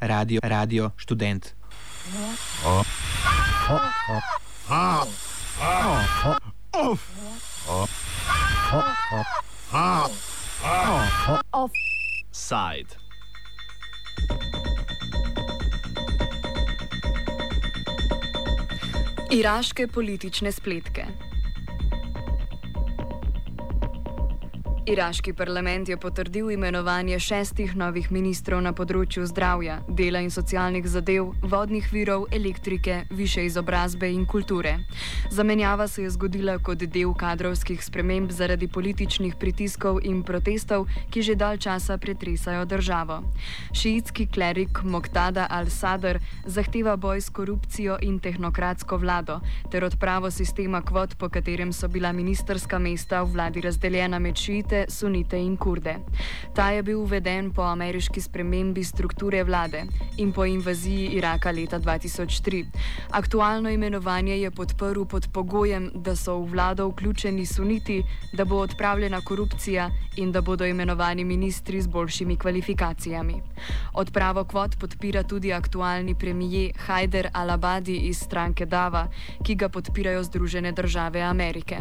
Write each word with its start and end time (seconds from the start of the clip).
radio, 0.00 0.40
radio 0.42 0.90
študent. 0.96 1.54
Offside. 11.52 12.96
Iraške 19.30 19.86
politične 19.86 20.52
spletke. 20.52 21.25
Iraški 24.86 25.32
parlament 25.32 25.88
je 25.88 25.96
potrdil 25.96 26.50
imenovanje 26.50 27.18
šestih 27.18 27.72
novih 27.74 28.06
ministrov 28.14 28.60
na 28.62 28.70
področju 28.70 29.24
zdravja, 29.26 29.80
dela 29.90 30.20
in 30.22 30.30
socialnih 30.30 30.84
zadev, 30.86 31.32
vodnih 31.42 31.88
virov, 31.90 32.28
elektrike, 32.30 33.00
više 33.10 33.42
izobrazbe 33.48 34.06
in 34.14 34.22
kulture. 34.30 34.76
Zamenjava 35.34 35.88
se 35.90 36.04
je 36.04 36.12
zgodila 36.14 36.54
kot 36.62 36.84
del 36.94 37.14
kadrovskih 37.18 37.82
sprememb 37.82 38.30
zaradi 38.30 38.68
političnih 38.68 39.34
pritiskov 39.34 39.98
in 40.06 40.20
protestov, 40.22 40.86
ki 41.10 41.22
že 41.22 41.34
dal 41.34 41.58
časa 41.58 41.98
pretresajo 41.98 42.62
državo. 42.64 43.18
Šiitski 43.74 44.28
klerik 44.30 44.84
Moktada 44.84 45.48
al-Sadr 45.50 46.20
zahteva 46.46 46.94
boj 46.94 47.24
s 47.26 47.34
korupcijo 47.34 47.98
in 48.06 48.22
tehnokratsko 48.22 49.02
vlado 49.02 49.40
ter 49.66 49.82
odpravo 49.82 50.30
sistema 50.30 50.78
kvot, 50.78 51.18
po 51.18 51.28
katerem 51.28 51.74
so 51.74 51.90
bila 51.90 52.14
ministerska 52.14 52.78
mesta 52.78 53.26
v 53.26 53.34
vladi 53.34 53.66
razdeljena 53.66 54.22
med 54.22 54.38
šiite 54.38 54.75
šite, 54.76 54.90
sunite 54.92 55.38
in 55.38 55.56
kurde. 55.56 55.96
Ta 56.54 56.70
je 56.70 56.82
bil 56.82 57.00
uveden 57.00 57.52
po 57.52 57.62
ameriški 57.62 58.20
spremembi 58.20 58.84
strukture 58.84 59.44
vlade 59.44 59.84
in 60.18 60.32
po 60.32 60.44
invaziji 60.44 61.08
Iraka 61.16 61.50
leta 61.50 61.78
2003. 61.78 62.64
Aktualno 63.10 63.70
imenovanje 63.70 64.38
je 64.38 64.50
podprl 64.50 65.04
pod 65.04 65.28
pogojem, 65.32 65.90
da 65.94 66.16
so 66.16 66.38
v 66.38 66.50
vlado 66.50 66.88
vključeni 66.88 67.46
suniti, 67.46 68.02
da 68.32 68.44
bo 68.44 68.56
odpravljena 68.56 69.20
korupcija 69.20 69.90
in 70.16 70.32
da 70.32 70.40
bodo 70.40 70.66
imenovani 70.66 71.24
ministri 71.24 71.80
z 71.80 71.86
boljšimi 71.86 72.36
kvalifikacijami. 72.36 73.42
Odpravo 73.94 74.44
kvot 74.44 74.78
podpira 74.80 75.22
tudi 75.22 75.52
aktualni 75.52 76.14
premijer 76.14 76.72
Hajder 76.86 77.28
Al-Abadi 77.32 77.96
iz 78.08 78.18
stranke 78.18 78.66
Dava, 78.66 79.08
ki 79.44 79.54
ga 79.54 79.68
podpirajo 79.68 80.22
Združene 80.22 80.72
države 80.72 81.20
Amerike. 81.20 81.78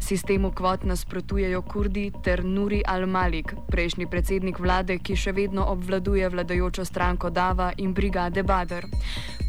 Sistemu 0.00 0.52
kvot 0.52 0.84
nasprotujejo 0.84 1.62
kurdi 1.62 2.12
ter 2.28 2.44
Nuri 2.44 2.82
Al-Malik, 2.84 3.54
prejšnji 3.72 4.04
predsednik 4.12 4.58
vlade, 4.60 4.98
ki 5.00 5.14
še 5.16 5.32
vedno 5.32 5.64
obvladuje 5.72 6.28
vladajočo 6.28 6.84
stranko 6.84 7.30
Dava 7.32 7.70
in 7.80 7.94
brigade 7.96 8.44
Badr. 8.44 8.84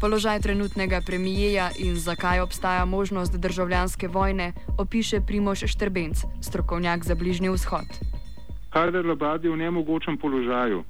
Položaj 0.00 0.40
trenutnega 0.46 1.02
premijeja 1.04 1.68
in 1.76 2.00
zakaj 2.00 2.40
obstaja 2.40 2.86
možnost 2.88 3.36
državljanske 3.36 4.08
vojne, 4.08 4.54
opiše 4.80 5.20
Primoš 5.20 5.66
Štrbenc, 5.68 6.24
strokovnjak 6.40 7.04
za 7.04 7.14
Bližnji 7.20 7.52
vzhod. 7.52 8.00
Hajder 8.72 9.04
Labad 9.04 9.44
je 9.44 9.52
v 9.52 9.60
nemogočem 9.60 10.16
položaju, 10.16 10.80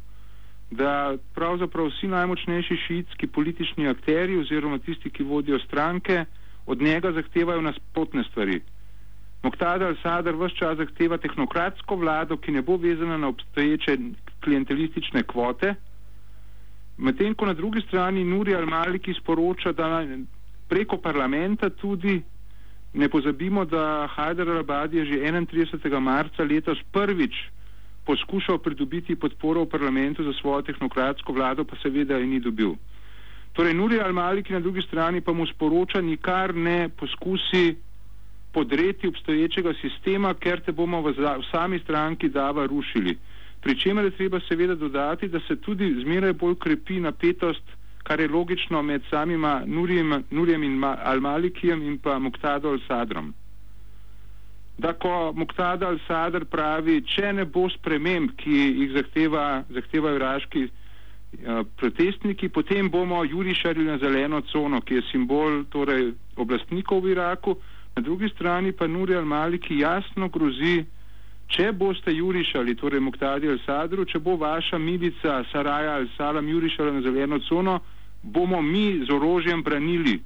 da 0.70 1.18
pravzaprav 1.34 1.90
vsi 1.90 2.06
najmočnejši 2.06 2.76
šiitski 2.86 3.26
politični 3.26 3.90
akteri 3.90 4.38
oziroma 4.38 4.78
tisti, 4.78 5.10
ki 5.10 5.26
vodijo 5.26 5.58
stranke, 5.66 6.22
od 6.70 6.78
njega 6.78 7.10
zahtevajo 7.18 7.66
nasprotne 7.66 8.22
stvari. 8.30 8.60
Moktada 9.42 9.86
al-Sadr 9.88 10.36
vse 10.36 10.56
čas 10.56 10.76
zahteva 10.76 11.16
tehnokratsko 11.16 11.96
vlado, 11.96 12.36
ki 12.36 12.52
ne 12.52 12.62
bo 12.62 12.76
vezana 12.76 13.16
na 13.16 13.28
obstoječe 13.28 13.96
klientelistične 14.44 15.22
kvote, 15.22 15.74
medtem 16.98 17.34
ko 17.34 17.46
na 17.46 17.54
drugi 17.54 17.80
strani 17.86 18.24
Nuri 18.24 18.52
al-Maliki 18.54 19.14
sporoča, 19.16 19.72
da 19.72 20.04
preko 20.68 20.98
parlamenta 21.00 21.70
tudi 21.70 22.20
ne 22.92 23.08
pozabimo, 23.08 23.64
da 23.64 24.06
Hajdar 24.16 24.48
al-Abadi 24.48 24.98
je 24.98 25.04
že 25.04 25.16
31. 25.32 26.00
marca 26.00 26.44
letos 26.44 26.78
prvič 26.92 27.34
poskušal 28.04 28.58
pridobiti 28.58 29.16
podporo 29.16 29.64
v 29.64 29.68
parlamentu 29.68 30.24
za 30.24 30.32
svojo 30.32 30.62
tehnokratsko 30.62 31.32
vlado, 31.32 31.64
pa 31.64 31.76
seveda 31.82 32.16
je 32.16 32.26
ni 32.26 32.40
dobil. 32.40 32.74
Torej, 33.52 33.74
Nuri 33.74 34.00
al-Maliki 34.00 34.52
na 34.52 34.60
drugi 34.60 34.82
strani 34.82 35.20
pa 35.20 35.32
mu 35.32 35.46
sporoča, 35.46 36.00
nikar 36.00 36.54
ne 36.54 36.88
poskusi 36.88 37.76
podreti 38.52 39.08
obstoječega 39.08 39.72
sistema, 39.80 40.34
ker 40.34 40.60
te 40.60 40.72
bomo 40.72 41.02
v, 41.02 41.12
v 41.12 41.44
sami 41.50 41.78
stranki 41.78 42.28
Dava 42.28 42.66
rušili. 42.66 43.18
Pričemer 43.60 44.04
je 44.04 44.10
treba 44.10 44.40
seveda 44.40 44.74
dodati, 44.74 45.28
da 45.28 45.40
se 45.40 45.56
tudi 45.56 45.94
zmeraj 46.02 46.32
bolj 46.32 46.54
krepi 46.54 47.00
napetost, 47.00 47.62
kar 48.02 48.20
je 48.20 48.28
logično 48.28 48.82
med 48.82 49.02
samima 49.10 49.62
Nurijem, 49.66 50.24
Nurijem 50.30 50.62
in 50.62 50.80
Al-Malikijem 50.84 51.82
in 51.82 51.98
pa 51.98 52.18
Muktado 52.18 52.72
al-Sadrom. 52.72 53.32
Da 54.78 54.92
ko 54.92 55.32
Muktada 55.36 55.88
al-Sadr 55.88 56.44
pravi, 56.44 57.02
če 57.04 57.32
ne 57.36 57.44
bo 57.44 57.68
sprememb, 57.68 58.32
ki 58.40 58.60
jih 58.80 58.94
zahteva, 58.94 59.64
zahtevajo 59.68 60.16
iraški 60.16 60.62
uh, 60.64 61.60
protestniki, 61.76 62.48
potem 62.48 62.88
bomo 62.90 63.20
jurišali 63.24 63.84
na 63.84 63.98
zeleno 63.98 64.40
cono, 64.40 64.80
ki 64.80 64.94
je 64.94 65.02
simbol 65.10 65.64
torej, 65.68 66.14
oblastnikov 66.40 67.04
v 67.04 67.12
Iraku, 67.12 67.58
Na 67.96 68.02
drugi 68.02 68.28
strani 68.28 68.72
pa 68.72 68.86
Nuri 68.86 69.14
al-Maliki 69.14 69.78
jasno 69.78 70.28
grozi, 70.28 70.84
če 71.50 71.72
boste 71.72 72.12
jurišali, 72.14 72.76
torej 72.78 73.00
Muktadi 73.02 73.48
al-Sadru, 73.50 74.06
če 74.06 74.18
bo 74.18 74.36
vaša 74.38 74.78
milica 74.78 75.42
Saraja 75.52 75.96
al-Salam 75.98 76.48
jurišala 76.48 76.92
na 76.92 77.02
zeleno 77.02 77.40
cono, 77.48 77.80
bomo 78.22 78.62
mi 78.62 79.02
z 79.04 79.10
orožjem 79.10 79.62
branili 79.62 80.20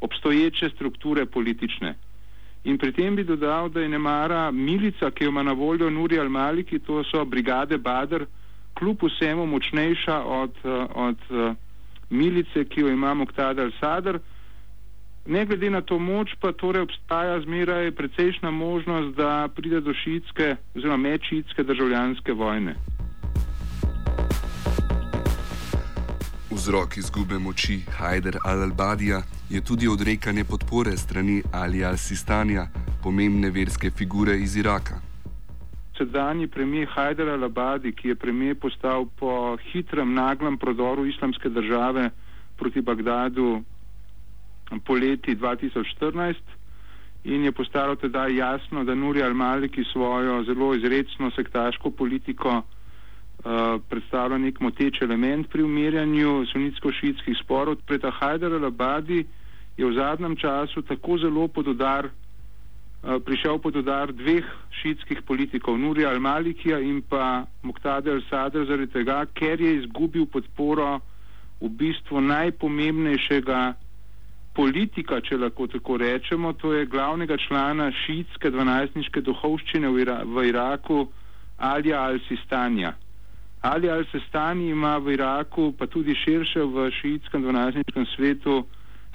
obstoječe 0.00 0.70
strukture 0.74 1.26
politične. 1.26 1.94
In 2.64 2.78
pri 2.78 2.92
tem 2.92 3.16
bi 3.16 3.24
dodal, 3.24 3.68
da 3.68 3.80
je 3.80 3.88
nemara 3.88 4.50
milica, 4.50 5.10
ki 5.10 5.24
jo 5.24 5.30
ima 5.30 5.42
na 5.42 5.52
voljo 5.52 5.90
Nuri 5.90 6.18
al-Maliki, 6.18 6.78
to 6.78 7.02
so 7.04 7.24
brigade 7.24 7.78
Badr, 7.78 8.24
kljub 8.78 9.02
vsemu 9.02 9.46
močnejša 9.46 10.22
od, 10.24 10.54
od 10.94 11.18
milice, 12.10 12.64
ki 12.64 12.80
jo 12.80 12.88
ima 12.88 13.14
Muktadi 13.14 13.60
al-Sadr. 13.60 14.18
Ne 15.26 15.46
glede 15.46 15.70
na 15.70 15.80
to 15.80 15.98
moč, 15.98 16.34
pa 16.40 16.52
torej 16.52 16.82
obstaja 16.82 17.40
zmeraj 17.40 17.90
precejšna 17.94 18.50
možnost, 18.50 19.16
da 19.16 19.48
pride 19.54 19.80
do 19.80 19.94
šiitske 19.94 20.56
oziroma 20.74 20.96
medšiitske 20.96 21.62
državljanske 21.62 22.32
vojne. 22.32 22.74
Vzrok 26.50 26.96
izgube 26.96 27.38
moči 27.38 27.78
Hajder 27.98 28.36
al-Albadija 28.44 29.22
je 29.50 29.60
tudi 29.60 29.88
odrekanje 29.88 30.44
podpore 30.44 30.96
strani 30.96 31.42
Ali 31.52 31.78
al-Sistanja, 31.78 32.66
pomembne 33.02 33.50
verske 33.50 33.90
figure 33.90 34.36
iz 34.38 34.56
Iraka. 34.56 35.00
Sedanji 35.98 36.46
premijer 36.48 36.88
Hajder 36.94 37.28
al-Albadi, 37.28 37.92
ki 37.92 38.08
je 38.08 38.14
premijer 38.14 38.58
postal 38.58 39.06
po 39.18 39.56
hitrem, 39.72 40.14
naglem 40.14 40.58
prodoru 40.58 41.06
islamske 41.06 41.48
države 41.48 42.10
proti 42.56 42.80
Bagdadu 42.80 43.62
poleti 44.80 45.36
2014 45.36 46.34
in 47.24 47.44
je 47.44 47.52
postalo 47.52 47.96
teda 47.96 48.26
jasno, 48.26 48.84
da 48.84 48.94
Nuri 48.94 49.22
al-Maliki 49.22 49.84
svojo 49.92 50.44
zelo 50.44 50.74
izredno 50.74 51.30
sektaško 51.30 51.90
politiko 51.90 52.62
uh, 52.62 52.64
predstavlja 53.88 54.38
nek 54.38 54.60
moteč 54.60 55.02
element 55.02 55.48
pri 55.48 55.62
umirjanju 55.62 56.46
sunitsko-šiitskih 56.52 57.38
sporov. 57.44 57.76
Pred 57.86 58.02
Hajdar 58.20 58.52
al-Abadi 58.52 59.24
je 59.76 59.86
v 59.86 59.94
zadnjem 59.94 60.36
času 60.36 60.82
tako 60.82 61.18
zelo 61.18 61.48
pododar, 61.48 62.06
uh, 62.06 63.22
prišel 63.24 63.58
pododar 63.58 64.12
dveh 64.12 64.44
šiitskih 64.82 65.22
politikov, 65.22 65.78
Nuri 65.78 66.02
al-Malikija 66.04 66.80
in 66.80 67.02
pa 67.08 67.46
Muktade 67.62 68.10
al-Sadr, 68.10 68.66
zaradi 68.66 68.90
tega, 68.92 69.26
ker 69.34 69.60
je 69.60 69.76
izgubil 69.78 70.26
podporo 70.26 70.98
v 71.60 71.68
bistvu 71.70 72.20
najpomembnejšega 72.20 73.74
politika, 74.54 75.20
če 75.20 75.38
lahko 75.40 75.66
tako 75.66 75.96
rečemo, 76.02 76.52
to 76.52 76.72
je 76.74 76.86
glavnega 76.86 77.36
člana 77.40 77.90
šiitske 78.04 78.50
dvanajstniške 78.50 79.22
duhovščine 79.24 79.88
v, 79.88 80.04
Ira 80.04 80.18
v 80.24 80.46
Iraku, 80.50 81.06
Alija 81.58 82.02
al-Sistanja. 82.10 82.92
Alija 83.62 83.96
al-Sistani 84.00 84.70
ima 84.70 84.98
v 84.98 85.16
Iraku, 85.16 85.72
pa 85.78 85.86
tudi 85.86 86.14
širše 86.14 86.66
v 86.68 86.90
šiitskem 87.00 87.42
dvanajstniškem 87.42 88.06
svetu, 88.16 88.62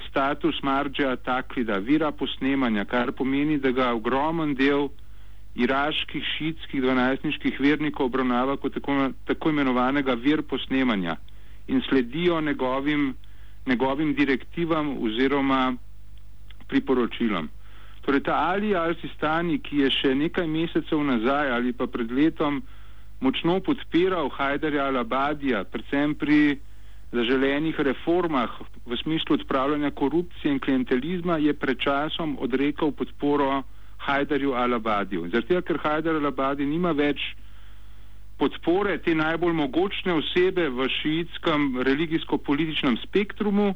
status 0.08 0.62
marđa 0.62 1.16
taklida, 1.16 1.78
vira 1.78 2.10
posnemanja, 2.12 2.84
kar 2.84 3.12
pomeni, 3.12 3.58
da 3.58 3.70
ga 3.70 3.92
ogromen 3.94 4.54
del 4.54 4.88
iraških 5.58 6.24
šiitskih 6.36 6.82
dvanajstniških 6.82 7.60
vernikov 7.60 8.06
obravnava 8.06 8.56
kot 8.56 8.74
tako, 8.78 9.10
tako 9.26 9.50
imenovanega 9.50 10.14
vir 10.14 10.42
posnemanja 10.42 11.16
in 11.68 11.82
sledijo 11.88 12.40
njegovim 12.40 13.14
njegovim 13.68 14.14
direktivam 14.14 14.96
oziroma 15.04 15.76
priporočilom. 16.68 17.48
Torej 18.04 18.22
ta 18.24 18.34
Ali 18.52 18.72
Al-Sistani, 18.72 19.58
ki 19.60 19.84
je 19.84 19.90
še 19.92 20.14
nekaj 20.16 20.46
mesecev 20.48 21.02
nazaj 21.04 21.50
ali 21.52 21.72
pa 21.76 21.86
pred 21.86 22.12
letom 22.12 22.62
močno 23.20 23.58
podpiral 23.60 24.30
Hajderja 24.32 24.86
Al-Abadija, 24.88 25.64
predvsem 25.68 26.14
pri 26.14 26.58
zaželenih 27.12 27.80
reformah 27.80 28.54
v 28.86 28.96
smislu 29.02 29.36
odpravljanja 29.40 29.90
korupcije 29.90 30.52
in 30.52 30.60
klientelizma, 30.60 31.36
je 31.36 31.52
pred 31.54 31.80
časom 31.80 32.36
odrekel 32.40 32.92
podporo 32.92 33.62
Hajderju 33.98 34.52
Al-Abadiju. 34.52 35.28
Zato, 35.32 35.60
ker 35.62 35.80
Hajder 35.82 36.20
Al-Abadi 36.20 36.66
nima 36.68 36.92
več 36.92 37.20
podpore 38.38 38.98
te 39.02 39.14
najbolj 39.14 39.52
mogočne 39.52 40.14
osebe 40.14 40.68
v 40.70 40.86
šiitskem 40.88 41.82
religijsko-političnem 41.82 42.96
spektrumu, 43.02 43.74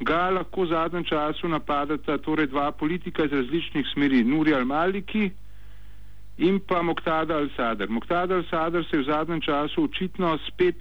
ga 0.00 0.30
lahko 0.30 0.64
v 0.64 0.72
zadnjem 0.72 1.04
času 1.04 1.48
napadata 1.48 2.18
torej 2.18 2.50
dva 2.50 2.72
politika 2.72 3.24
iz 3.24 3.32
različnih 3.32 3.86
smeri, 3.92 4.24
Nuri 4.24 4.54
Al-Maliki 4.56 5.30
in 6.38 6.60
pa 6.60 6.82
Moktada 6.82 7.36
Al-Sadr. 7.36 7.88
Moktada 7.88 8.40
Al-Sadr 8.40 8.84
se 8.90 8.96
je 8.96 9.02
v 9.02 9.06
zadnjem 9.06 9.40
času 9.40 9.84
očitno 9.84 10.38
spet 10.48 10.76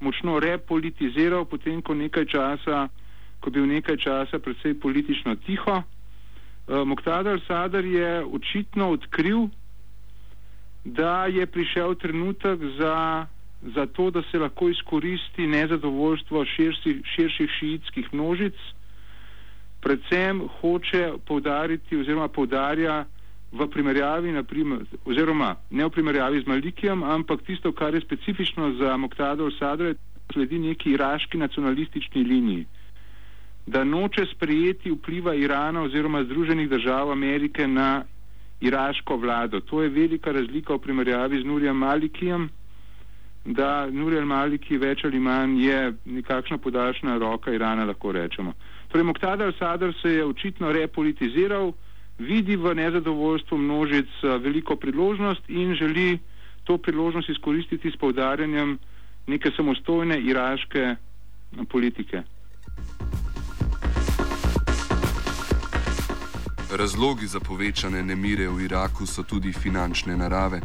močno 0.00 0.40
repolitiziral, 0.40 1.44
potem 1.44 1.82
ko 1.82 1.94
nekaj 1.94 2.24
časa, 2.24 2.88
ko 3.40 3.50
bil 3.50 3.68
nekaj 3.68 3.96
časa 3.96 4.38
predvsej 4.38 4.80
politično 4.80 5.36
tiho. 5.44 5.82
Uh, 6.68 6.84
Moktada 6.88 7.36
Al-Sadr 7.36 7.84
je 7.84 8.24
očitno 8.24 8.90
odkril, 8.96 9.48
da 10.88 11.26
je 11.26 11.46
prišel 11.46 11.94
trenutek 11.94 12.60
za, 12.78 13.26
za 13.74 13.86
to, 13.86 14.10
da 14.10 14.22
se 14.30 14.38
lahko 14.38 14.68
izkoristi 14.68 15.46
nezadovoljstvo 15.46 16.44
širši, 16.44 17.02
širših 17.04 17.50
šiitskih 17.58 18.14
množic. 18.14 18.54
Predvsem 19.80 20.42
hoče 20.60 21.12
povdariti 21.26 21.96
oziroma 21.96 22.28
povdarja 22.28 23.04
v 23.52 23.66
primerjavi, 23.70 24.32
naprimer, 24.32 24.84
oziroma 25.04 25.54
ne 25.70 25.84
v 25.84 25.90
primerjavi 25.90 26.42
z 26.42 26.46
Malikijem, 26.46 27.02
ampak 27.02 27.42
tisto, 27.46 27.72
kar 27.72 27.94
je 27.94 28.00
specifično 28.00 28.74
za 28.80 28.96
Moktado 28.96 29.50
Sadre, 29.58 29.94
sledi 30.32 30.58
neki 30.58 30.90
iraški 30.92 31.38
nacionalistični 31.38 32.24
liniji. 32.24 32.66
Da 33.66 33.84
noče 33.84 34.26
sprejeti 34.34 34.90
vpliva 34.90 35.34
Irana 35.34 35.82
oziroma 35.82 36.24
Združenih 36.24 36.68
držav 36.68 37.12
Amerike 37.12 37.66
na 37.66 38.04
iraško 38.60 39.16
vlado. 39.16 39.60
To 39.60 39.82
je 39.82 39.88
velika 39.88 40.32
razlika 40.32 40.74
v 40.74 40.78
primerjavi 40.78 41.42
z 41.42 41.46
Nurijem 41.46 41.76
Malikijem, 41.76 42.48
da 43.44 43.86
Nurij 43.90 44.24
Maliki 44.24 44.76
več 44.76 45.04
ali 45.04 45.20
manj 45.20 45.60
je 45.62 45.92
nekakšna 46.04 46.58
podaljšana 46.58 47.18
roka 47.18 47.52
Irana, 47.54 47.84
lahko 47.84 48.12
rečemo. 48.12 48.52
Torej, 48.88 49.04
Moktad 49.04 49.40
al-Sadr 49.40 49.94
se 50.02 50.12
je 50.12 50.24
očitno 50.24 50.72
repolitiziral, 50.72 51.72
vidi 52.18 52.56
v 52.56 52.74
nezadovoljstvu 52.74 53.58
množic 53.58 54.08
eh, 54.22 54.38
veliko 54.38 54.76
priložnost 54.76 55.48
in 55.48 55.74
želi 55.74 56.18
to 56.64 56.78
priložnost 56.78 57.28
izkoristiti 57.28 57.90
s 57.90 57.96
povdarjanjem 57.96 58.78
neke 59.26 59.50
samostojne 59.56 60.20
iraške 60.20 60.80
eh, 60.80 60.96
politike. 61.68 62.22
Razlogi 66.76 67.26
za 67.26 67.40
povečane 67.40 68.02
nemire 68.02 68.48
v 68.48 68.68
Iraku 68.68 69.06
so 69.06 69.22
tudi 69.22 69.52
finančne 69.52 70.16
narave. 70.16 70.60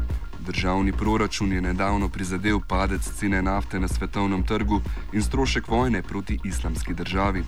Državni 0.46 0.92
proračun 0.92 1.52
je 1.52 1.62
nedavno 1.62 2.10
prizadel 2.10 2.60
padec 2.70 3.02
cene 3.02 3.42
nafte 3.42 3.80
na 3.80 3.88
svetovnem 3.88 4.44
trgu 4.44 4.82
in 5.14 5.24
strošek 5.24 5.68
vojne 5.68 6.02
proti 6.02 6.40
islamski 6.44 6.94
državi. 6.94 7.44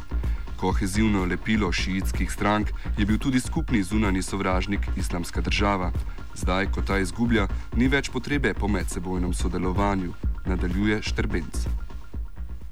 Kohezivno 0.57 1.25
lepilo 1.25 1.71
šiitskih 1.71 2.31
strank 2.31 2.67
je 2.97 3.05
bil 3.05 3.17
tudi 3.17 3.39
skupni 3.39 3.83
zunani 3.83 4.21
sovražnik 4.21 4.87
islamska 4.97 5.41
država. 5.41 5.91
Zdaj, 6.35 6.71
ko 6.71 6.81
ta 6.81 6.99
izgublja, 6.99 7.47
ni 7.75 7.87
več 7.87 8.09
potrebe 8.09 8.53
po 8.53 8.67
medsebojnem 8.67 9.33
sodelovanju, 9.33 10.13
nadaljuje 10.45 11.01
Štrbenc. 11.01 11.67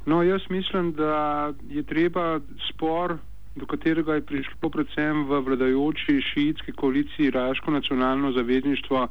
No, 0.06 0.24
jaz 0.24 0.42
mislim, 0.50 0.94
da 0.94 1.52
je 1.68 1.84
treba 1.84 2.40
spor 2.70 3.18
do 3.56 3.66
katerega 3.66 4.16
je 4.18 4.26
prišlo 4.26 4.70
predvsem 4.70 5.26
v 5.30 5.42
vladajoči 5.46 6.22
šiitski 6.22 6.72
koaliciji 6.72 7.28
Iraško 7.30 7.72
nacionalno 7.72 8.32
zavezništvo, 8.32 9.08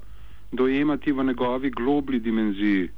dojemati 0.53 1.13
v 1.13 1.25
njegovi 1.25 1.71
globli 1.71 2.21
dimenziji. 2.21 2.89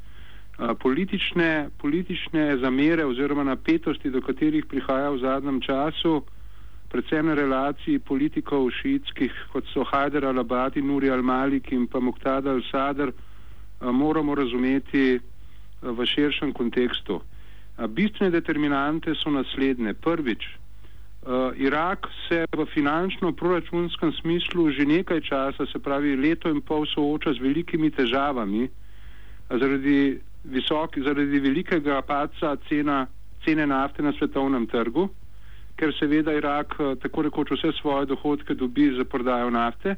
Politične, 0.81 1.69
politične 1.79 2.57
zamere 2.57 3.05
oziroma 3.05 3.45
napetosti, 3.45 4.11
do 4.11 4.21
katerih 4.21 4.67
prihaja 4.67 5.11
v 5.11 5.19
zadnjem 5.19 5.61
času, 5.61 6.23
predvsem 6.89 7.27
na 7.27 7.35
relaciji 7.35 7.99
politikov 7.99 8.71
šiitskih, 8.71 9.33
kot 9.53 9.67
so 9.73 9.85
Hajder 9.85 10.25
al-Abadi, 10.31 10.83
Nuri 10.83 11.11
al-Malik 11.11 11.73
in 11.73 11.87
pa 11.87 12.01
Muqtada 12.01 12.55
al-Sadr, 12.55 13.11
moramo 13.81 14.35
razumeti 14.35 15.19
v 15.83 16.07
širšem 16.07 16.53
kontekstu. 16.53 17.21
Bistvene 17.89 18.31
determinante 18.31 19.15
so 19.19 19.31
naslednje. 19.31 19.95
Prvič, 19.95 20.47
Irak 21.57 22.07
se 22.29 22.45
v 22.53 22.65
finančno-proračunskem 22.69 24.13
smislu 24.21 24.71
že 24.71 24.85
nekaj 24.85 25.21
časa, 25.21 25.67
se 25.67 25.79
pravi 25.79 26.17
leto 26.17 26.51
in 26.53 26.61
pol, 26.61 26.85
sooča 26.85 27.33
z 27.33 27.41
velikimi 27.41 27.91
težavami 27.91 28.69
zaradi, 29.49 30.21
visoki, 30.45 31.01
zaradi 31.01 31.41
velikega 31.41 32.03
paca 32.03 32.57
cena, 32.69 33.07
cene 33.45 33.67
nafte 33.67 34.03
na 34.03 34.13
svetovnem 34.13 34.67
trgu, 34.67 35.09
ker 35.77 35.93
seveda 35.99 36.33
Irak 36.33 36.77
uh, 36.79 36.95
tako 37.01 37.23
rekoč 37.29 37.55
vse 37.57 37.73
svoje 37.81 38.07
dohodke 38.07 38.55
dobi 38.55 38.93
za 38.97 39.05
prodajo 39.05 39.51
nafte. 39.51 39.97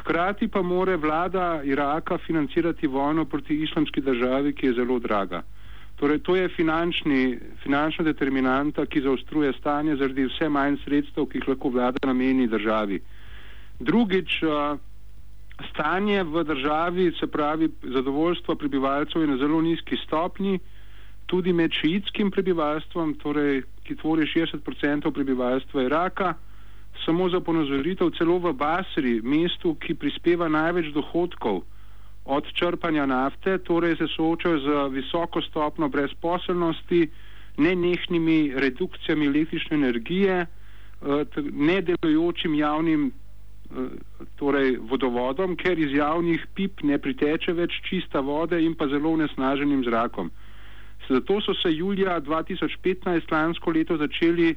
Hkrati 0.00 0.48
pa 0.48 0.62
more 0.62 0.96
vlada 0.96 1.60
Iraka 1.64 2.18
financirati 2.18 2.86
vojno 2.86 3.24
proti 3.24 3.54
islamski 3.62 4.00
državi, 4.00 4.54
ki 4.54 4.66
je 4.66 4.72
zelo 4.72 4.98
draga. 4.98 5.42
Torej, 6.02 6.18
to 6.26 6.34
je 6.34 6.48
finančni, 6.50 7.38
finančna 7.62 8.02
determinanta, 8.04 8.82
ki 8.90 9.04
zaostruje 9.04 9.52
stanje 9.54 9.94
zaradi 9.96 10.24
vse 10.26 10.48
manj 10.50 10.80
sredstev, 10.82 11.28
ki 11.30 11.38
jih 11.38 11.52
lahko 11.52 11.70
vlada 11.70 12.02
nameni 12.10 12.48
državi. 12.50 12.98
Drugič, 13.78 14.40
stanje 15.70 16.24
v 16.26 16.42
državi, 16.44 17.06
se 17.20 17.26
pravi 17.26 17.68
zadovoljstvo 17.82 18.56
prebivalcev 18.58 19.22
je 19.22 19.28
na 19.30 19.36
zelo 19.38 19.60
nizki 19.62 19.96
stopni, 20.02 20.58
tudi 21.26 21.52
med 21.52 21.70
šiitskim 21.70 22.34
prebivalstvom, 22.34 23.14
torej, 23.22 23.62
ki 23.86 23.94
tvori 24.02 24.26
60% 24.26 25.14
prebivalstva 25.14 25.86
Iraka. 25.86 26.34
Samo 27.06 27.30
za 27.30 27.40
ponazoritev, 27.40 28.10
celo 28.18 28.40
v 28.42 28.52
Basri, 28.52 29.20
mestu, 29.22 29.76
ki 29.78 29.94
prispeva 29.94 30.50
največ 30.50 30.90
dohodkov, 30.98 31.62
od 32.24 32.44
črpanja 32.54 33.06
nafte, 33.06 33.58
torej 33.58 33.96
se 33.96 34.06
soočajo 34.16 34.58
z 34.58 34.94
visoko 34.94 35.42
stopno 35.42 35.88
brezposelnosti, 35.88 37.08
nenehnimi 37.56 38.52
redukcijami 38.56 39.26
električne 39.26 39.76
energije, 39.76 40.40
eh, 40.40 40.46
nedelujočim 41.52 42.54
javnim 42.54 43.10
eh, 43.10 43.74
torej 44.36 44.76
vodovodom, 44.76 45.56
ker 45.56 45.78
iz 45.78 45.92
javnih 45.92 46.46
pip 46.54 46.82
ne 46.82 46.98
priteče 46.98 47.52
več 47.52 47.80
čista 47.88 48.20
vode 48.20 48.62
in 48.62 48.74
pa 48.74 48.86
zelo 48.86 49.16
nesnaženim 49.16 49.84
zrakom. 49.84 50.30
Zato 51.08 51.40
so 51.40 51.54
se 51.54 51.72
julija 51.74 52.20
2015 52.20 53.32
lansko 53.32 53.70
leto 53.70 53.96
začeli 53.96 54.54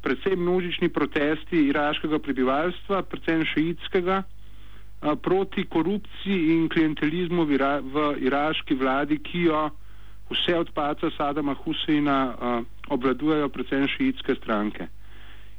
predvsem 0.00 0.38
množični 0.38 0.88
protesti 0.88 1.66
iraškega 1.68 2.18
prebivalstva, 2.18 3.02
predvsem 3.02 3.44
šiitskega, 3.44 4.22
proti 5.00 5.64
korupciji 5.64 6.52
in 6.52 6.68
klientelizmu 6.68 7.44
v, 7.44 7.56
ira, 7.56 7.80
v 7.80 8.14
iraški 8.20 8.76
vladi, 8.76 9.18
ki 9.18 9.46
jo 9.48 9.70
vse 10.30 10.58
od 10.58 10.70
paca 10.76 11.10
Sadama 11.16 11.54
Huseina 11.64 12.18
uh, 12.28 12.64
obvladujejo 12.92 13.48
predvsem 13.48 13.88
šiitske 13.88 14.34
stranke. 14.34 14.86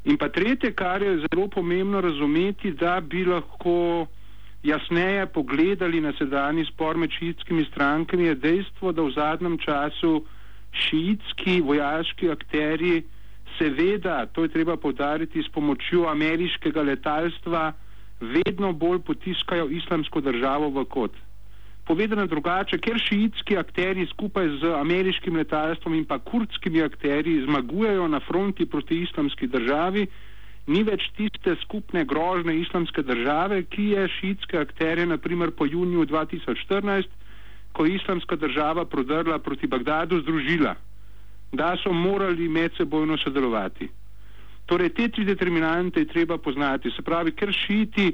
In 0.05 0.17
pa 0.17 0.29
tretje, 0.29 0.71
kar 0.73 1.01
je 1.01 1.23
zelo 1.25 1.47
pomembno 1.47 2.01
razumeti, 2.01 2.71
da 2.71 2.99
bi 3.01 3.25
lahko 3.25 4.07
jasneje 4.63 5.25
pogledali 5.25 6.01
na 6.01 6.13
sedanji 6.17 6.65
spor 6.65 6.97
med 6.97 7.11
šiitskimi 7.11 7.65
strankami, 7.65 8.23
je 8.23 8.35
dejstvo, 8.35 8.91
da 8.91 9.01
v 9.01 9.11
zadnjem 9.11 9.57
času 9.57 10.23
šiitski 10.71 11.61
vojaški 11.61 12.29
akteri 12.31 13.01
seveda, 13.57 14.25
to 14.25 14.43
je 14.43 14.49
treba 14.49 14.77
povdariti, 14.77 15.43
s 15.43 15.49
pomočjo 15.49 16.07
ameriškega 16.07 16.81
letalstva, 16.81 17.73
vedno 18.21 18.73
bolj 18.73 18.99
potiskajo 18.99 19.69
islamsko 19.69 20.21
državo 20.21 20.69
v 20.69 20.85
kot. 20.85 21.11
Povedano 21.87 22.27
drugače, 22.27 22.77
ker 22.77 22.99
šiitski 23.01 23.57
akteri 23.57 24.05
skupaj 24.13 24.49
z 24.61 24.73
ameriškim 24.77 25.35
letalstvom 25.35 25.95
in 25.97 26.05
pa 26.05 26.19
kurdskimi 26.19 26.83
akteri 26.83 27.41
zmagujejo 27.45 28.07
na 28.07 28.19
fronti 28.19 28.65
proti 28.65 29.01
islamski 29.01 29.47
državi, 29.47 30.05
ni 30.67 30.83
več 30.83 31.07
tiste 31.17 31.55
skupne 31.63 32.05
grožne 32.05 32.55
islamske 32.61 33.01
države, 33.01 33.63
ki 33.63 33.87
je 33.95 34.07
šiitske 34.19 34.59
akterje, 34.61 35.05
naprimer 35.09 35.51
po 35.51 35.65
juniju 35.65 36.05
2014, 36.05 37.09
ko 37.73 37.85
je 37.85 37.95
islamska 37.95 38.35
država 38.35 38.85
prodrla 38.85 39.39
proti 39.39 39.67
Bagdadu, 39.67 40.21
združila, 40.21 40.75
da 41.51 41.73
so 41.83 41.93
morali 41.93 42.47
medsebojno 42.47 43.17
sodelovati. 43.17 43.89
Torej, 44.65 44.89
te 44.89 45.09
tri 45.09 45.25
determinante 45.25 45.99
je 45.99 46.07
treba 46.07 46.37
poznati. 46.37 46.91
Se 46.91 47.01
pravi, 47.01 47.31
ker 47.31 47.53
šiti 47.53 48.11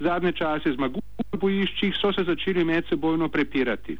zadnje 0.00 0.32
čase 0.32 0.72
zmagujejo 0.72 1.32
v 1.32 1.40
bojiščih, 1.40 1.96
so 2.00 2.12
se 2.12 2.24
začeli 2.24 2.64
medsebojno 2.64 3.28
prepirati. 3.28 3.98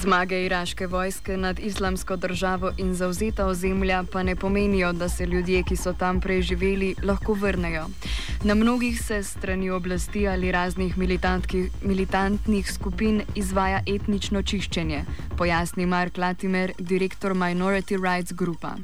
Zmage 0.00 0.44
iraške 0.44 0.86
vojske 0.86 1.36
nad 1.36 1.58
islamsko 1.58 2.16
državo 2.16 2.70
in 2.78 2.94
zauzeta 2.94 3.46
ozemlja 3.46 4.04
pa 4.12 4.22
ne 4.22 4.36
pomenijo, 4.36 4.92
da 4.92 5.08
se 5.08 5.26
ljudje, 5.26 5.62
ki 5.62 5.76
so 5.76 5.92
tam 5.92 6.20
preživeli, 6.20 6.94
lahko 7.02 7.34
vrnejo. 7.34 7.88
Na 8.44 8.54
mnogih 8.54 9.00
se 9.00 9.22
strani 9.22 9.70
oblasti 9.70 10.28
ali 10.28 10.52
raznih 10.52 10.98
militantnih 11.82 12.72
skupin 12.72 13.22
izvaja 13.34 13.80
etnično 13.86 14.42
čiščenje, 14.42 15.04
pojasni 15.36 15.86
Mark 15.86 16.18
Latimer, 16.18 16.72
direktor 16.78 17.34
Minority 17.34 17.98
Rights 17.98 18.32
Grupa. 18.32 18.76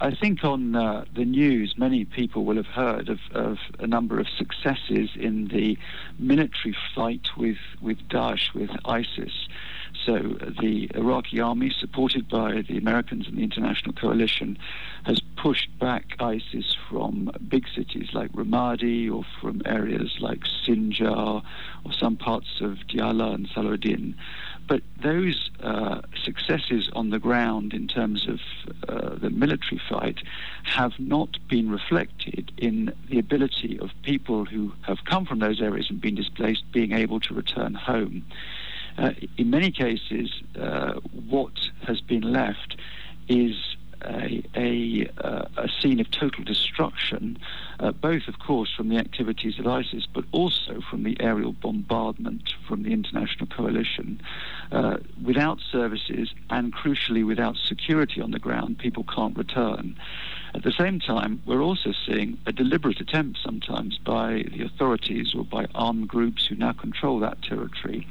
I 0.00 0.14
think 0.14 0.44
on 0.44 0.76
uh, 0.76 1.04
the 1.14 1.24
news, 1.24 1.74
many 1.76 2.04
people 2.04 2.44
will 2.44 2.62
have 2.62 2.72
heard 2.74 3.08
of, 3.08 3.18
of, 3.34 3.58
a 3.80 3.86
number 3.86 4.20
of 4.20 4.26
successes 4.38 5.10
in 5.16 5.48
the 5.48 5.76
military 6.18 6.76
fight 6.94 7.26
with, 7.36 7.62
with 7.80 7.98
Daesh, 8.08 8.54
with 8.54 8.70
ISIS. 8.84 9.48
So 10.04 10.36
the 10.60 10.90
Iraqi 10.94 11.40
army, 11.40 11.70
supported 11.70 12.28
by 12.28 12.62
the 12.68 12.78
Americans 12.78 13.26
and 13.26 13.38
the 13.38 13.42
international 13.42 13.92
coalition, 13.94 14.58
has 15.04 15.20
pushed 15.36 15.76
back 15.78 16.16
ISIS 16.18 16.76
from 16.88 17.30
big 17.48 17.66
cities 17.74 18.10
like 18.12 18.32
Ramadi 18.32 19.12
or 19.12 19.24
from 19.40 19.62
areas 19.64 20.16
like 20.20 20.40
Sinjar 20.64 21.42
or 21.84 21.92
some 21.92 22.16
parts 22.16 22.60
of 22.60 22.78
Diyala 22.88 23.34
and 23.34 23.48
Saladin. 23.48 24.14
But 24.68 24.82
those 25.00 25.50
uh, 25.60 26.00
successes 26.24 26.90
on 26.92 27.10
the 27.10 27.18
ground 27.18 27.72
in 27.72 27.86
terms 27.86 28.26
of 28.26 28.40
uh, 28.88 29.14
the 29.16 29.30
military 29.30 29.80
fight 29.88 30.18
have 30.64 30.98
not 30.98 31.38
been 31.48 31.70
reflected 31.70 32.50
in 32.56 32.92
the 33.08 33.18
ability 33.18 33.78
of 33.78 33.90
people 34.02 34.44
who 34.44 34.72
have 34.82 35.04
come 35.04 35.24
from 35.24 35.38
those 35.38 35.60
areas 35.60 35.88
and 35.88 36.00
been 36.00 36.16
displaced 36.16 36.64
being 36.72 36.92
able 36.92 37.20
to 37.20 37.34
return 37.34 37.74
home. 37.74 38.24
Uh, 38.98 39.10
in 39.36 39.50
many 39.50 39.70
cases, 39.70 40.42
uh, 40.58 40.94
what 41.28 41.52
has 41.86 42.00
been 42.00 42.22
left 42.22 42.76
is 43.28 43.76
a, 44.04 44.42
a, 44.54 45.08
uh, 45.18 45.46
a 45.56 45.68
scene 45.80 46.00
of 46.00 46.10
total 46.10 46.44
destruction, 46.44 47.38
uh, 47.80 47.92
both, 47.92 48.28
of 48.28 48.38
course, 48.38 48.72
from 48.74 48.88
the 48.88 48.96
activities 48.96 49.58
of 49.58 49.66
ISIS, 49.66 50.06
but 50.12 50.24
also 50.32 50.80
from 50.88 51.02
the 51.02 51.16
aerial 51.20 51.52
bombardment 51.52 52.54
from 52.66 52.82
the 52.82 52.92
international 52.92 53.46
coalition. 53.46 54.20
Uh, 54.70 54.98
without 55.22 55.58
services 55.60 56.32
and, 56.50 56.74
crucially, 56.74 57.26
without 57.26 57.56
security 57.56 58.20
on 58.20 58.30
the 58.30 58.38
ground, 58.38 58.78
people 58.78 59.04
can't 59.04 59.36
return. 59.36 59.96
At 60.54 60.62
the 60.62 60.72
same 60.72 61.00
time, 61.00 61.42
we're 61.44 61.62
also 61.62 61.92
seeing 62.06 62.38
a 62.46 62.52
deliberate 62.52 63.00
attempt 63.00 63.38
sometimes 63.44 63.98
by 63.98 64.44
the 64.52 64.64
authorities 64.64 65.34
or 65.34 65.44
by 65.44 65.66
armed 65.74 66.08
groups 66.08 66.46
who 66.46 66.54
now 66.54 66.72
control 66.72 67.18
that 67.20 67.42
territory 67.42 68.06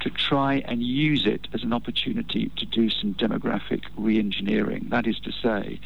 to 0.00 0.10
try 0.10 0.62
and 0.66 0.82
use 0.82 1.26
it 1.26 1.48
as 1.52 1.62
an 1.62 1.72
opportunity 1.72 2.50
to 2.56 2.66
do 2.66 2.90
some 2.90 3.14
demographic 3.14 3.84
re-engineering. 3.96 4.86
That 4.90 5.06
is 5.06 5.18
to 5.20 5.32
say, 5.32 5.80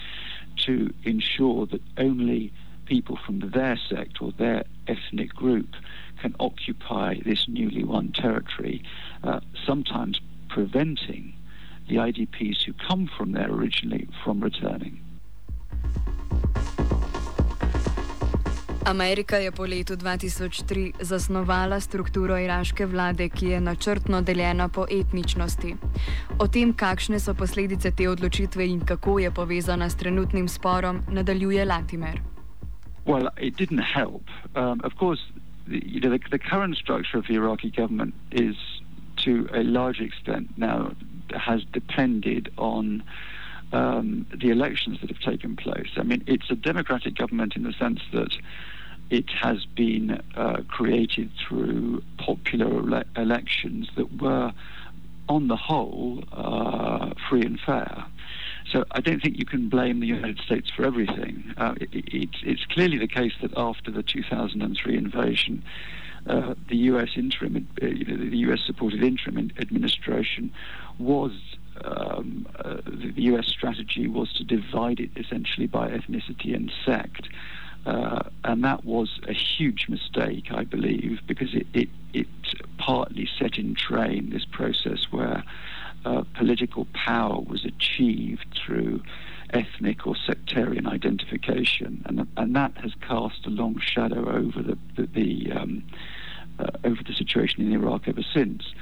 to 0.59 0.93
ensure 1.05 1.67
that 1.67 1.83
only 1.97 2.53
people 2.87 3.19
from 3.25 3.41
their 3.41 3.77
sect 3.77 4.21
or 4.21 4.33
their 4.33 4.65
ethnic 4.87 5.35
group 5.35 5.75
can 6.21 6.35
occupy 6.39 7.17
this 7.25 7.49
newly 7.49 7.85
won 7.85 8.13
territory, 8.13 8.83
uh, 9.25 9.41
sometimes 9.65 10.21
preventing 10.49 11.35
the 11.89 11.97
IDPs 11.97 12.63
who 12.63 12.73
come 12.75 13.09
from 13.17 13.33
there 13.33 13.51
originally 13.51 14.09
from 14.23 14.41
returning. 14.41 15.01
Amerika 18.87 19.37
je 19.37 19.53
po 19.53 19.63
letu 19.63 19.95
2003 19.95 20.93
zasnovala 21.01 21.81
strukturo 21.81 22.39
iraške 22.39 22.87
vlade, 22.87 23.29
ki 23.29 23.47
je 23.47 23.61
načrtno 23.61 24.23
deljena 24.23 24.69
po 24.69 24.87
etničnosti. 24.91 25.75
O 26.39 26.49
tem, 26.49 26.73
kakšne 26.75 27.21
so 27.21 27.35
posledice 27.35 27.91
te 27.91 28.09
odločitve 28.09 28.67
in 28.67 28.81
kako 28.81 29.19
je 29.19 29.31
povezana 29.31 29.89
s 29.91 29.97
trenutnim 29.97 30.49
sporom, 30.49 31.03
nadaljuje 31.09 31.65
Latimer. 31.65 32.21
Well, 33.07 33.29
it 33.39 33.57
didn't 33.57 33.85
help. 33.95 34.23
Um, 34.57 34.81
of 34.85 34.93
course, 34.99 35.23
the, 35.69 35.79
you 35.87 36.01
know, 36.01 36.11
the, 36.11 36.19
the 36.31 36.39
current 36.39 36.77
structure 36.77 37.19
of 37.19 37.27
the 37.27 37.35
Iraqi 37.35 37.71
government 37.71 38.15
is, 38.33 38.57
to 39.25 39.47
a 39.55 39.63
large 39.63 40.01
extent, 40.01 40.59
now 40.59 40.91
has 41.35 41.61
depended 41.73 42.49
on 42.57 43.03
um, 43.73 44.27
the 44.35 44.51
elections 44.51 45.01
that 45.01 45.11
have 45.11 45.21
taken 45.21 45.57
place. 45.57 45.89
I 45.97 46.03
mean, 46.03 46.23
it's 46.27 46.51
a 46.51 46.55
democratic 46.55 47.15
government 47.15 47.57
in 47.57 47.65
the 47.65 47.73
sense 47.73 48.01
that 48.13 48.37
it 49.11 49.29
has 49.31 49.65
been 49.65 50.23
uh, 50.37 50.63
created 50.69 51.31
through 51.47 52.03
popular 52.19 52.67
ele- 52.67 53.05
elections 53.17 53.89
that 53.97 54.21
were, 54.21 54.53
on 55.29 55.49
the 55.49 55.57
whole, 55.57 56.25
uh, 56.33 57.13
free 57.29 57.43
and 57.43 57.59
fair. 57.61 58.05
So 58.71 58.85
I 58.93 59.01
don't 59.01 59.21
think 59.21 59.39
you 59.39 59.45
can 59.45 59.69
blame 59.69 60.01
the 60.01 60.07
United 60.07 60.39
States 60.39 60.71
for 60.71 60.85
everything. 60.85 61.53
Uh, 61.57 61.75
it, 61.81 61.91
it, 61.93 62.31
it's 62.43 62.65
clearly 62.67 62.99
the 62.99 63.09
case 63.09 63.33
that 63.43 63.53
after 63.57 63.91
the 63.91 64.03
2003 64.03 64.97
invasion, 64.97 65.63
uh, 66.27 66.55
the 66.69 66.77
U.S. 66.77 67.11
interim, 67.17 67.69
uh, 67.83 67.87
you 67.87 68.05
know, 68.05 68.31
the 68.31 68.37
U.S.-supported 68.39 69.03
interim 69.03 69.51
administration 69.59 70.53
was 70.99 71.33
um, 71.85 72.47
uh, 72.59 72.77
the, 72.85 73.13
U.S. 73.17 73.47
strategy 73.49 74.09
was 74.09 74.33
to 74.35 74.45
divide 74.45 75.01
it 75.01 75.11
essentially 75.17 75.67
by 75.67 75.89
ethnicity 75.89 76.55
and 76.55 76.73
sect. 76.85 77.29
Uh, 77.85 78.23
and 78.45 78.63
that 78.63 78.85
was 78.85 79.21
a 79.29 79.33
huge 79.33 79.89
mistake, 79.89 80.53
I 80.53 80.65
believe, 80.65 81.21
because 81.27 81.55
it, 81.55 81.67
it, 81.75 81.89
it 82.13 82.29
partly 82.79 83.29
set 83.39 83.59
in 83.59 83.75
train 83.75 84.31
this 84.31 84.45
process 84.45 85.07
where 85.11 85.43
uh, 86.05 86.23
political 86.35 86.87
power 86.93 87.41
was 87.41 87.65
achieved 87.65 88.47
through 88.65 89.03
ethnic 89.53 90.07
or 90.07 90.17
sectarian 90.17 90.87
identification, 90.87 92.03
and, 92.07 92.27
and 92.37 92.57
that 92.57 92.77
has 92.79 92.93
cast 93.07 93.47
a 93.47 93.51
long 93.51 93.79
shadow 93.81 94.31
over 94.31 94.63
the, 94.63 94.79
the, 94.97 95.07
the 95.07 95.53
um, 95.53 95.85
uh, 96.59 96.71
over 96.85 97.03
the 97.03 97.15
situation 97.15 97.63
in 97.63 97.73
Iraq 97.73 98.09
ever 98.09 98.23
since. 98.23 98.73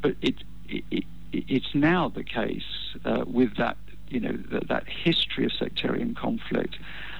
But 0.00 0.16
it, 0.22 0.36
it, 0.68 1.04
it's 1.48 1.74
now 1.74 2.08
the 2.08 2.24
case 2.24 2.62
uh, 3.04 3.24
with 3.26 3.56
that, 3.56 3.76
you 4.08 4.20
know, 4.20 4.36
that, 4.50 4.68
that 4.68 4.88
history 4.88 5.44
of 5.44 5.52
sectarian 5.52 6.14
conflict 6.14 6.76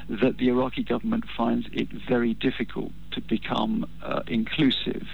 that 0.08 0.38
the 0.38 0.48
Iraqi 0.48 0.82
government 0.82 1.24
finds 1.36 1.66
it 1.72 1.88
very 1.90 2.34
difficult 2.34 2.92
to 3.12 3.20
become 3.20 3.86
uh, 4.02 4.22
inclusive. 4.26 5.06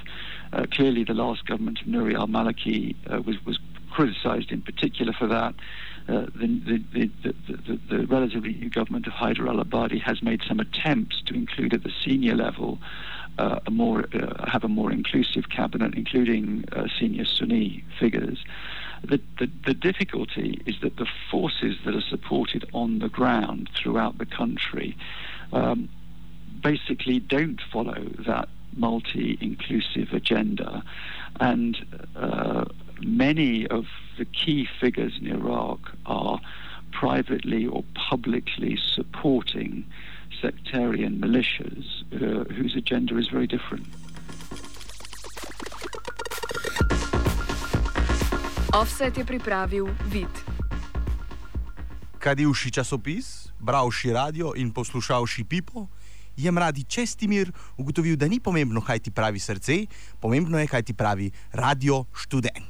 Uh, 0.53 0.67
clearly, 0.73 1.05
the 1.05 1.15
last 1.15 1.47
government 1.47 1.81
of 1.81 1.87
Nouri 1.87 2.15
al-Maliki 2.15 2.97
uh, 3.09 3.23
was, 3.23 3.37
was 3.45 3.59
criticized 3.91 4.51
in 4.51 4.63
particular 4.63 5.13
for 5.13 5.27
that. 5.29 5.55
Uh, 6.09 6.27
the, 6.35 6.83
the, 6.93 7.11
the, 7.23 7.79
the, 7.89 8.07
relatively 8.07 8.55
new 8.55 8.71
government 8.71 9.07
of 9.07 9.13
Hyder 9.13 9.47
al-Abadi 9.47 10.01
has 10.03 10.23
made 10.23 10.43
some 10.47 10.59
attempts 10.59 11.23
to 11.27 11.35
include 11.35 11.73
at 11.73 11.85
the 11.85 11.93
senior 12.05 12.35
level 12.35 12.79
uh, 13.39 13.61
a 13.67 13.71
more 13.71 14.07
uh, 14.13 14.51
have 14.51 14.65
a 14.65 14.69
more 14.69 14.91
inclusive 14.91 15.49
cabinet, 15.51 15.95
including 15.95 16.65
senior 16.99 17.25
Sunni 17.25 17.85
figures. 17.99 18.39
The, 19.03 19.21
the, 19.39 19.51
the, 19.67 19.75
difficulty 19.75 20.61
is 20.67 20.77
that 20.83 20.97
the 20.97 21.07
forces 21.31 21.77
that 21.85 21.95
are 21.95 22.03
supported 22.03 22.69
on 22.73 22.99
the 22.99 23.09
ground 23.09 23.71
throughout 23.75 24.19
the 24.19 24.27
country 24.27 24.97
um, 25.53 25.89
basically 26.63 27.19
don't 27.19 27.61
follow 27.73 28.05
that 28.27 28.49
multi 28.77 29.39
inclusive 29.41 30.13
agenda. 30.13 30.83
And 31.41 32.07
uh, 32.15 32.67
many 33.01 33.67
of 33.67 33.87
the 34.19 34.25
key 34.25 34.69
figures 34.81 35.15
in 35.21 35.27
Iraq 35.29 35.93
are 36.07 36.41
privately 36.93 37.67
or 37.67 37.85
publicly 37.95 38.77
supporting 38.77 39.85
sectarian 40.41 41.19
militias 41.19 42.03
uh, 42.15 42.45
whose 42.53 42.77
agenda 42.77 43.17
is 43.17 43.29
very 43.29 43.47
different. 43.47 43.87
Offset 48.71 49.19
je 49.19 49.25
pripravil 49.27 49.89
vid. 50.07 50.31
Kadivši 52.19 52.71
časopis, 52.71 53.51
bravši 53.59 54.13
radio 54.15 54.53
in 54.55 54.71
poslušalši 54.71 55.45
pipo, 55.45 55.89
je 56.37 56.51
mladi 56.51 56.85
Čestimir 56.87 57.51
ugotovil, 57.77 58.17
da 58.17 58.29
ni 58.29 58.39
pomembno, 58.41 58.81
kaj 58.81 58.99
ti 58.99 59.11
pravi 59.11 59.43
srce, 59.43 59.87
pomembno 60.21 60.59
je, 60.59 60.71
kaj 60.71 60.83
ti 60.83 60.95
pravi 60.95 61.31
radio 61.53 62.05
študent. 62.15 62.70